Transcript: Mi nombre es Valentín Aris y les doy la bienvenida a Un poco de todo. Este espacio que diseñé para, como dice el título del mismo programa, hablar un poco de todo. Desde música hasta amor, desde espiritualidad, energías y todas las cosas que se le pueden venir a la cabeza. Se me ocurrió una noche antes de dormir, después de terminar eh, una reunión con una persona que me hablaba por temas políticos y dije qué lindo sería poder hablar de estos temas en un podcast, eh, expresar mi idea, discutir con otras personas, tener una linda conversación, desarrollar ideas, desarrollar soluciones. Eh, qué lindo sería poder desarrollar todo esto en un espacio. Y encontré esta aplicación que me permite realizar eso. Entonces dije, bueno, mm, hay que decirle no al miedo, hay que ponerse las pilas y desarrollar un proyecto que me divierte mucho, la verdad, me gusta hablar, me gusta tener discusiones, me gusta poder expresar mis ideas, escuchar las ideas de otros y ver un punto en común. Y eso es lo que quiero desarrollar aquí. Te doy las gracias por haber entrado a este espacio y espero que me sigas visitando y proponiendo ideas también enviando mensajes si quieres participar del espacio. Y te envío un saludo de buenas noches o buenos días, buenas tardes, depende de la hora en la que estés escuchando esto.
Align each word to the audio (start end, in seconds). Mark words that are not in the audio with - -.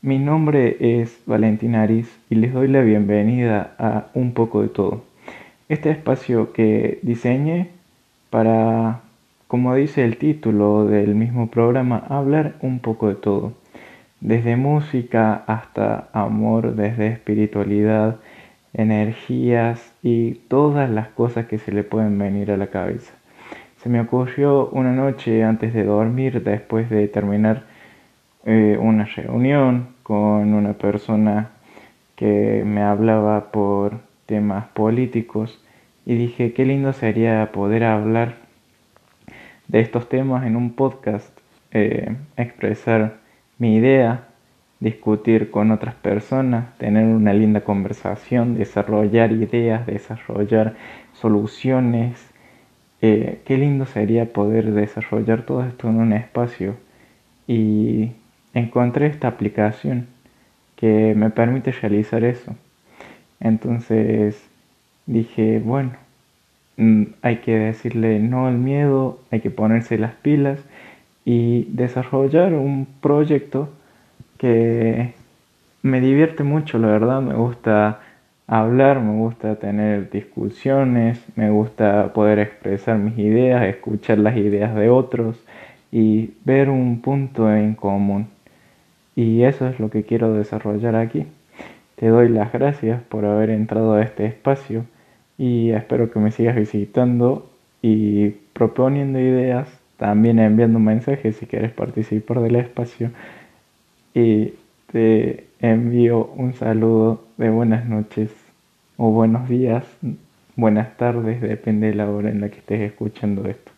Mi 0.00 0.20
nombre 0.20 0.76
es 1.00 1.20
Valentín 1.26 1.74
Aris 1.74 2.08
y 2.30 2.36
les 2.36 2.52
doy 2.52 2.68
la 2.68 2.82
bienvenida 2.82 3.74
a 3.80 4.06
Un 4.14 4.32
poco 4.32 4.62
de 4.62 4.68
todo. 4.68 5.02
Este 5.68 5.90
espacio 5.90 6.52
que 6.52 7.00
diseñé 7.02 7.70
para, 8.30 9.00
como 9.48 9.74
dice 9.74 10.04
el 10.04 10.16
título 10.16 10.84
del 10.84 11.16
mismo 11.16 11.50
programa, 11.50 12.04
hablar 12.08 12.54
un 12.62 12.78
poco 12.78 13.08
de 13.08 13.16
todo. 13.16 13.54
Desde 14.20 14.54
música 14.54 15.42
hasta 15.48 16.08
amor, 16.12 16.76
desde 16.76 17.08
espiritualidad, 17.08 18.18
energías 18.74 19.92
y 20.04 20.34
todas 20.46 20.88
las 20.88 21.08
cosas 21.08 21.46
que 21.46 21.58
se 21.58 21.72
le 21.72 21.82
pueden 21.82 22.16
venir 22.20 22.52
a 22.52 22.56
la 22.56 22.68
cabeza. 22.68 23.14
Se 23.82 23.88
me 23.88 24.00
ocurrió 24.00 24.68
una 24.68 24.92
noche 24.92 25.42
antes 25.42 25.74
de 25.74 25.82
dormir, 25.82 26.44
después 26.44 26.88
de 26.88 27.08
terminar 27.08 27.64
eh, 28.44 28.78
una 28.80 29.04
reunión 29.04 29.88
con 30.02 30.54
una 30.54 30.74
persona 30.74 31.50
que 32.16 32.62
me 32.64 32.82
hablaba 32.82 33.52
por 33.52 34.00
temas 34.26 34.66
políticos 34.68 35.62
y 36.06 36.14
dije 36.16 36.52
qué 36.52 36.64
lindo 36.64 36.92
sería 36.92 37.50
poder 37.52 37.84
hablar 37.84 38.36
de 39.68 39.80
estos 39.80 40.08
temas 40.08 40.46
en 40.46 40.56
un 40.56 40.72
podcast, 40.72 41.38
eh, 41.72 42.16
expresar 42.36 43.18
mi 43.58 43.76
idea, 43.76 44.28
discutir 44.80 45.50
con 45.50 45.70
otras 45.70 45.94
personas, 45.94 46.76
tener 46.78 47.04
una 47.04 47.34
linda 47.34 47.60
conversación, 47.62 48.56
desarrollar 48.56 49.32
ideas, 49.32 49.86
desarrollar 49.86 50.76
soluciones. 51.12 52.30
Eh, 53.02 53.40
qué 53.44 53.58
lindo 53.58 53.86
sería 53.86 54.32
poder 54.32 54.72
desarrollar 54.72 55.42
todo 55.42 55.64
esto 55.64 55.88
en 55.88 55.96
un 55.96 56.12
espacio. 56.12 56.76
Y 57.46 58.12
encontré 58.58 59.06
esta 59.06 59.28
aplicación 59.28 60.06
que 60.76 61.14
me 61.16 61.30
permite 61.30 61.72
realizar 61.72 62.24
eso. 62.24 62.54
Entonces 63.40 64.48
dije, 65.06 65.60
bueno, 65.64 65.92
mm, 66.76 67.04
hay 67.22 67.36
que 67.38 67.58
decirle 67.58 68.18
no 68.20 68.46
al 68.46 68.58
miedo, 68.58 69.20
hay 69.30 69.40
que 69.40 69.50
ponerse 69.50 69.98
las 69.98 70.14
pilas 70.14 70.60
y 71.24 71.64
desarrollar 71.70 72.54
un 72.54 72.86
proyecto 73.00 73.70
que 74.38 75.14
me 75.82 76.00
divierte 76.00 76.44
mucho, 76.44 76.78
la 76.78 76.88
verdad, 76.88 77.20
me 77.20 77.34
gusta 77.34 78.00
hablar, 78.46 79.00
me 79.00 79.18
gusta 79.18 79.56
tener 79.56 80.10
discusiones, 80.10 81.22
me 81.36 81.50
gusta 81.50 82.12
poder 82.14 82.38
expresar 82.38 82.98
mis 82.98 83.18
ideas, 83.18 83.64
escuchar 83.64 84.18
las 84.18 84.36
ideas 84.36 84.74
de 84.74 84.88
otros 84.88 85.36
y 85.92 86.30
ver 86.44 86.70
un 86.70 87.00
punto 87.00 87.52
en 87.52 87.74
común. 87.74 88.28
Y 89.18 89.42
eso 89.42 89.66
es 89.66 89.80
lo 89.80 89.90
que 89.90 90.04
quiero 90.04 90.32
desarrollar 90.32 90.94
aquí. 90.94 91.26
Te 91.96 92.06
doy 92.06 92.28
las 92.28 92.52
gracias 92.52 93.02
por 93.02 93.24
haber 93.24 93.50
entrado 93.50 93.94
a 93.94 94.02
este 94.02 94.26
espacio 94.26 94.84
y 95.36 95.70
espero 95.70 96.12
que 96.12 96.20
me 96.20 96.30
sigas 96.30 96.54
visitando 96.54 97.50
y 97.82 98.28
proponiendo 98.52 99.18
ideas 99.18 99.68
también 99.96 100.38
enviando 100.38 100.78
mensajes 100.78 101.34
si 101.34 101.46
quieres 101.46 101.72
participar 101.72 102.38
del 102.42 102.54
espacio. 102.54 103.10
Y 104.14 104.54
te 104.92 105.48
envío 105.58 106.26
un 106.36 106.54
saludo 106.54 107.24
de 107.38 107.50
buenas 107.50 107.86
noches 107.86 108.30
o 108.98 109.10
buenos 109.10 109.48
días, 109.48 109.84
buenas 110.54 110.96
tardes, 110.96 111.40
depende 111.40 111.88
de 111.88 111.96
la 111.96 112.08
hora 112.08 112.30
en 112.30 112.40
la 112.40 112.50
que 112.50 112.58
estés 112.58 112.82
escuchando 112.82 113.48
esto. 113.48 113.77